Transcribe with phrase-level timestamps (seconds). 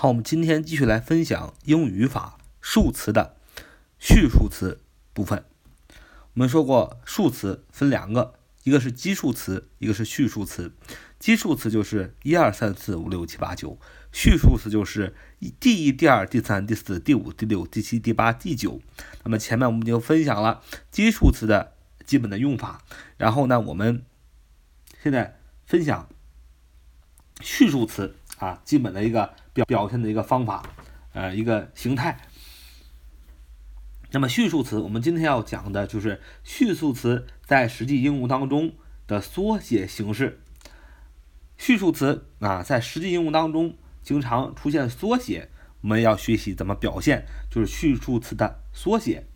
[0.00, 3.36] 好，我们今天继续来分享英语语法数词的
[3.98, 4.80] 序数词
[5.12, 5.44] 部分。
[5.90, 8.32] 我们说过，数词分两个，
[8.62, 10.72] 一个是基数词，一个是序数词。
[11.18, 13.78] 基数词就是一二三四五六七八九，
[14.10, 15.14] 序数词就是
[15.60, 18.80] 第一、第二、第三、第四、第五、第六、第七、第八、第九。
[19.24, 21.74] 那么前面我们就分享了基数词的
[22.06, 22.82] 基本的用法，
[23.18, 24.02] 然后呢，我们
[25.02, 26.08] 现在分享
[27.42, 29.34] 序数词啊基本的一个。
[29.52, 30.62] 表表现的一个方法，
[31.12, 32.20] 呃，一个形态。
[34.12, 38.72] 那么序数词，我们今天要讲的就是序数词在实际应用当中
[39.06, 40.40] 的缩写形式。
[41.56, 45.48] 序数词啊，在实际应用当中经常出现缩写，
[45.82, 49.26] 我们要学习怎么表现，就是序数词的缩写。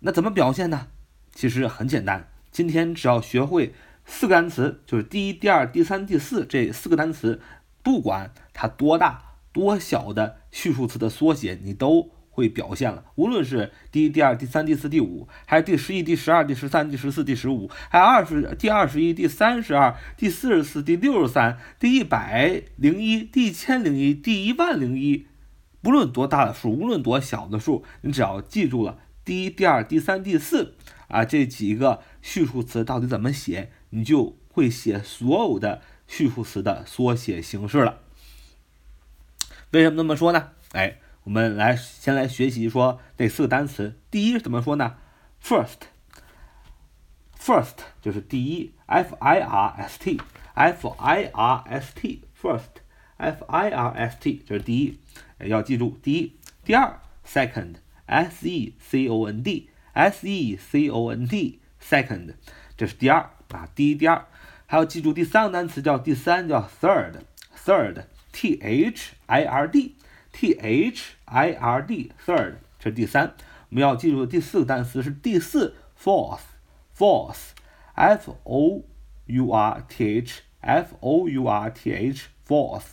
[0.00, 0.88] 那怎么表现呢？
[1.34, 3.74] 其实很简单，今天只要学会
[4.06, 7.40] 四个单词，就是第一、第二、第三、第四这四个单词。
[7.84, 13.04] 不管它多大多小的序数词的缩写，你都会表现了。
[13.14, 25.26] 无论是第一、第二、第三、第四、第五，还是第十一、第十二、第十三、第十四、第十五，还有二十、第二十一、第三十二、第四十四、第六十三、第一百零一、第一千零一、第一万零一，
[25.80, 30.74] 不论多大的数，无论多小的数，你只要记住了第一、第二、第三、第四
[31.06, 35.82] 啊这几个序数词到底怎么写，你就会写所有的。
[36.06, 38.00] 序数词的缩写形式了。
[39.70, 40.52] 为什么这么说呢？
[40.72, 43.98] 哎，我们来先来学习说这四个单词。
[44.10, 44.96] 第一怎么说呢
[45.42, 45.78] ？First，first
[48.00, 54.98] 就是第一，f i r s t，f i r s t，first，f i r s t 就是第一，
[55.38, 56.36] 要记住第一。
[56.64, 62.34] 第二，second，s e c o n d，s e c o n d，second，
[62.76, 64.24] 这是第二啊，第一，第二。
[64.66, 73.34] 还要记住第三个单词叫第三，叫 third，third，t h i r d，t h i r d，third，这是第三。
[73.68, 78.82] 我们要记住的第四个单词是第四，fourth，fourth，f o
[79.26, 82.84] u r t h，f o u r t h，fourth，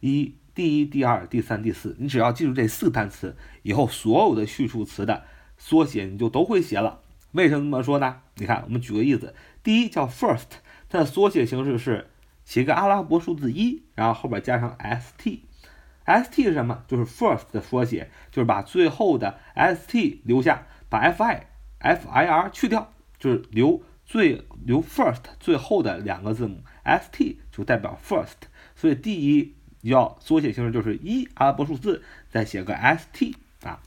[0.00, 1.96] 一，第一，第二，第三，第四。
[1.98, 5.24] 你只要记住这四个单词，以后所有的序数词的
[5.56, 7.00] 缩写你就都会写了。
[7.32, 8.20] 为什么这么说呢？
[8.34, 10.58] 你看，我们举个例子，第一叫 first。
[10.88, 12.08] 它的缩写形式是
[12.44, 16.84] 写个阿拉伯数字一，然后后边加上 st，st 是什么？
[16.86, 21.42] 就是 first 的缩写，就是把最后的 st 留下，把 fi
[21.80, 33.80] fir 去掉，就是留最留 first 最后的两个字母 st 就代表 first，所以第一要缩写形式就是一阿拉伯数字再写个 st 啊。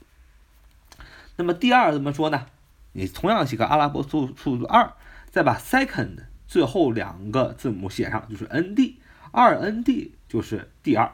[1.36, 2.46] 那么第二怎么说呢？
[2.92, 4.92] 你同样写个阿拉伯数数字二，
[5.30, 6.24] 再把 second。
[6.50, 8.98] 最后两个字母写上就是 n d，
[9.30, 11.08] 二 n d 就是第二，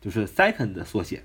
[0.00, 1.24] 就是 second 的缩写。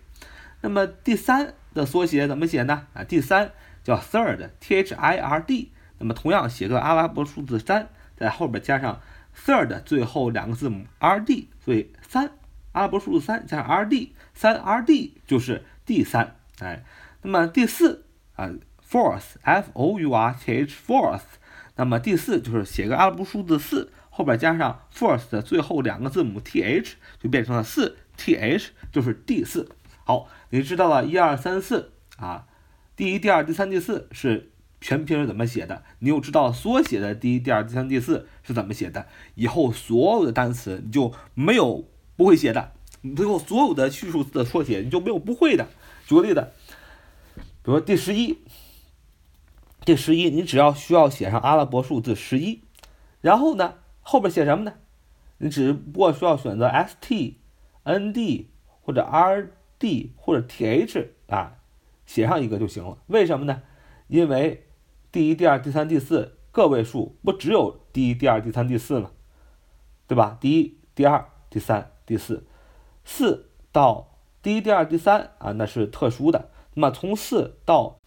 [0.61, 2.87] 那么第三的缩写怎么写呢？
[2.95, 3.51] 啊，第三
[3.83, 5.71] 叫 third，t h i r d。
[5.99, 8.99] 那么同样写个阿拉伯数字三，在后边加上
[9.45, 12.31] third 最后两个字母 r d，所以三
[12.71, 16.35] 阿拉伯数字三加上 r d，三 r d 就是第三。
[16.57, 16.83] 哎，
[17.21, 18.03] 那么第四
[18.35, 18.49] 啊
[18.89, 21.21] ，fourth，f o u r t h，fourth。
[21.77, 29.69] 那么第四就是写个阿拉伯数字四，后边加上 first 的最后两个字母 th，就变成了四 th，就是第四。
[30.03, 32.47] 好，你知道了一二三四啊，
[32.95, 34.51] 第一、第二、第三、第四是
[34.81, 35.83] 全拼是怎么写的？
[35.99, 39.05] 你又知道缩写的第一、第二、第三、第四是怎么写的？
[39.35, 42.71] 以后所有的单词你就没有不会写的，
[43.01, 45.67] 你最后所有的序数字的缩写你就没有不会的。
[46.07, 46.47] 举个例子，
[47.35, 48.39] 比如说第十一。
[49.87, 52.61] 第十一，你只要需要写上阿拉伯数字十一，
[53.21, 54.73] 然后呢，后边写什么呢？
[55.37, 57.39] 你只不过需要选择 s t
[57.83, 58.49] n d
[58.81, 59.49] 或者 r
[59.79, 61.59] d 或者 t h 啊，
[62.05, 62.97] 写上一个就行了。
[63.07, 63.61] 为什么呢？
[64.09, 64.67] 因为
[65.09, 69.11] 第一、第二、第三、第四个位数不只有第一、第二、第三、第四吗？
[70.05, 70.37] 对吧？
[70.41, 72.45] 第一、第二、第三、第四，
[73.05, 76.49] 四到第一、第二、第三啊，那是特殊的。
[76.73, 77.97] 那么从四到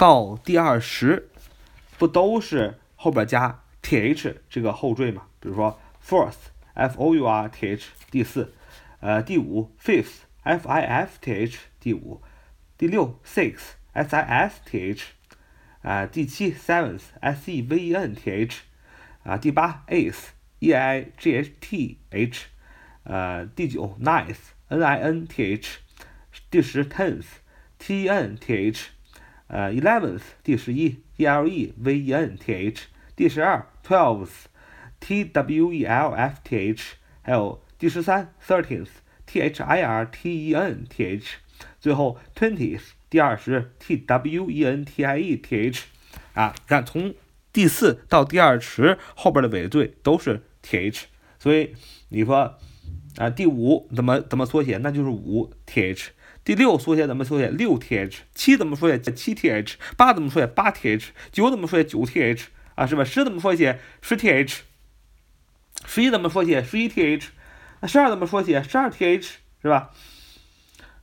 [0.00, 1.28] 到第二十，
[1.98, 5.26] 不都是后边加 th 这个后缀吗？
[5.38, 8.54] 比如说 fourth，f o u r t h，第四，
[9.00, 12.22] 呃，第五 fifth，f i f t h，第五，
[12.78, 15.04] 第六 sixth s i s t h，
[15.82, 18.60] 啊，第七 seventh，s e v e n t h，
[19.24, 22.46] 啊，第八 eighth，e i g h t h，
[23.02, 25.76] 呃，第九 ninth，n i n t h，
[26.50, 28.92] 第十 tenth，t e n t h。
[29.52, 32.82] 呃，eleventh 第十一，e l e v e n t h，
[33.16, 38.90] 第十二，twelfth，t w e l f t h，还有第十三，thirteenth
[39.26, 41.38] t h i r t e n t h，
[41.80, 45.82] 最后，twentieth 第二十 t w e n t i e t h，
[46.34, 47.12] 啊，看从
[47.52, 51.06] 第四到第二十后边的尾缀都是 t h，
[51.40, 51.74] 所以
[52.10, 52.56] 你说
[53.16, 54.76] 啊第五怎么怎么缩写？
[54.76, 56.12] 那就是五 t h。
[56.42, 57.48] 第六缩写怎么缩写？
[57.48, 58.20] 六 th。
[58.34, 58.98] 七怎么缩写？
[58.98, 59.74] 七 th。
[59.96, 60.46] 八怎么缩写？
[60.46, 61.08] 八 th。
[61.30, 61.84] 九怎么缩写？
[61.84, 62.44] 九 th。
[62.74, 63.04] 啊，是吧？
[63.04, 63.78] 十怎么缩写？
[64.00, 64.60] 十 th。
[65.84, 66.62] 十一怎么缩写？
[66.62, 67.26] 十一 th。
[67.80, 68.62] 那十二怎么缩写？
[68.62, 69.90] 十二 th，是吧？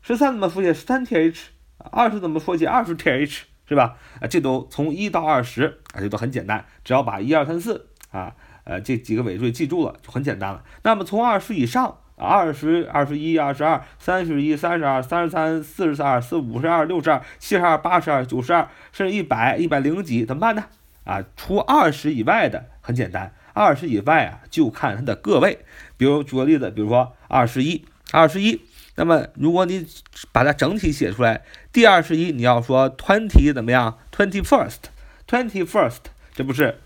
[0.01, 0.73] 十三怎么缩写？
[0.73, 1.37] 十三 th。
[1.77, 2.67] 二十怎么缩写？
[2.67, 3.97] 二十 th，是吧？
[4.19, 10.63] 啊，这都从一到二十啊，这都很简单，只要把一二三四啊，呃，这几个尾缀记住了，就很简单了。
[10.81, 11.99] 那么从二十以上。
[12.19, 20.65] 二十二、十一、二十二、三十一、三十二、三十三、四十二、四五十二、六十二、七十二、八十二、九十二，甚至一百、一百零几，怎么办呢？
[21.03, 25.63] 啊，除二十以外的很简单，二十以外啊，就看它的个位。
[25.95, 28.63] 比如举个例子，比如说二十一，二十一，
[28.95, 29.85] 那么如果你
[30.31, 35.99] 把它整体写出来，第二十一你要说 twenty 怎么样？twenty first，twenty first，
[36.33, 36.79] 这不是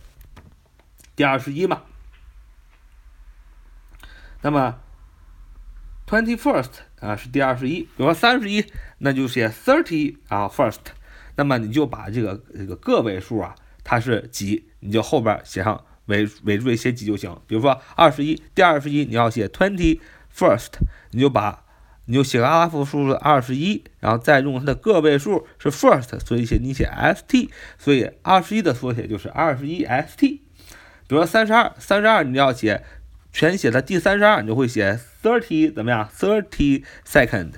[1.15, 1.83] 第二十一吗？
[4.41, 4.75] 那么。
[6.11, 8.65] Twenty first 啊是第二十一，比如说三十一，
[8.97, 10.79] 那就写 thirty 啊 first，
[11.37, 13.55] 那么你就把这个这个个位数啊，
[13.85, 17.33] 它是几，你就后边写上尾尾缀写几就行。
[17.47, 20.01] 比如说二十一，第二十一你要写 twenty
[20.35, 20.71] first，
[21.11, 21.63] 你就把
[22.03, 30.41] 你就写个阿拉伯数字二十一，然后再用它的个位数是 first，所以写你写 st，所以二十一的缩写就是二十一 st。
[31.07, 32.83] 比如说三十二，三十二你要写。
[33.33, 37.53] 全写的第三十二，你就会写 thirty 怎么样？thirty second，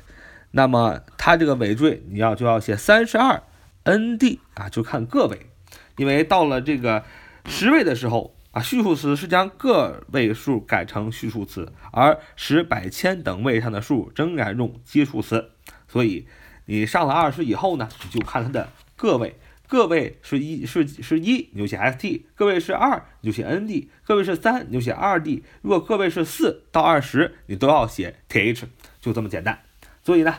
[0.51, 3.41] 那么它这个尾缀你要就要写三十二
[3.83, 5.47] nd 啊，就看个位，
[5.97, 7.03] 因为到了这个
[7.45, 15.49] 十位的时候啊，序数词是将个位数改成序数词，而十、百、千等位上的数仍然用基数词，
[15.87, 16.27] 所以
[16.65, 19.35] 你上了二十以后呢，你就看它的个位。
[19.67, 25.41] 个位是一是是一，你就写 st；个位是二，你就写 nd；个位是三，你就写二 d。
[25.61, 28.63] 如果个位是四到二十，你都要写 th，
[29.01, 29.59] 就这么简单。
[30.03, 30.35] 所以呢，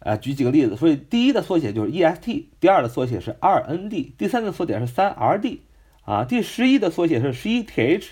[0.00, 0.76] 呃，举几个例子。
[0.76, 5.58] 所以第一的缩写就是 est，第二的缩写是二 nd，第三的缩写是三 rd，
[6.04, 8.04] 啊，第十一的缩写是十一 th，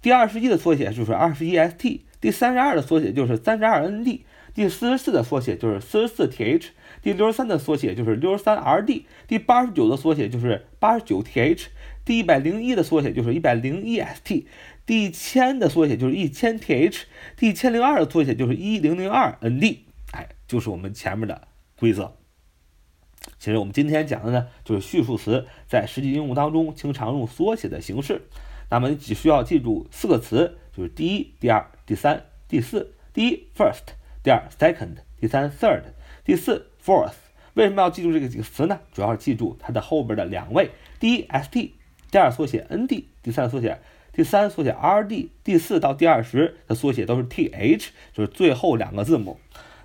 [0.00, 4.20] 第二十一的缩写就是二十一 st，第三十二的缩写就是三十二 nd，
[4.54, 6.70] 第四十四的缩写就是四十四 th。
[7.06, 11.66] 第六十三的缩写就是六十三 rd，第八十九的缩写就是八十九 th，
[12.04, 14.44] 第一百零一的缩写就是一百零一 st，
[14.84, 17.02] 第一千的缩写就是一千 th，
[17.36, 19.78] 第一千零二的缩写就是一零零二 nd，
[20.14, 21.46] 哎，就是我们前面的
[21.78, 22.16] 规则。
[23.38, 28.22] 其实我们今天讲的呢，就是序数词在实际应用当中经常用缩写的形式。
[28.68, 32.94] 那么你只需要记住四个词，就是第一、第二、第三、第四。
[33.14, 33.94] 第一 first，
[34.24, 35.82] 第二 second，第三 third，
[36.24, 36.72] 第四。
[36.86, 37.14] Fourth，
[37.54, 38.78] 为什么要记住这个几个词呢？
[38.92, 41.70] 主要是记住它的后边的两位，第一 st，
[42.12, 43.80] 第二缩写 nd，第三缩写，
[44.12, 49.40] 第三缩写 rd，第四到第二十的缩写都是 th，就是最后两个字母。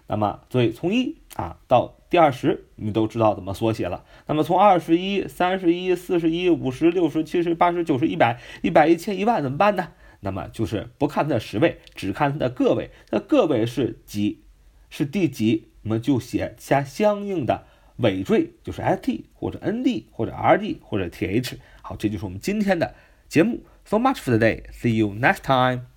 [0.05, 4.05] 那么，所以从一啊到第二十，你都知道怎么缩写了。
[4.27, 9.87] 那么从二十一、三十一、四十一、五十、六十、七十、八十、九十、一百、一百、一千、一万怎么办呢？
[10.19, 12.91] 那么就是不看它的十位，只看它的个位。
[13.09, 14.43] 那个位是几？
[14.91, 15.70] 是第几？
[15.83, 17.65] 我们就写下相应的
[17.97, 21.57] 尾缀，就是 st 或者 nd 或者 rd 或者 th。
[21.81, 22.95] 好，这就是我们今天的
[23.27, 23.63] 节目。
[23.85, 24.63] So much for today.
[24.71, 25.90] See you next time.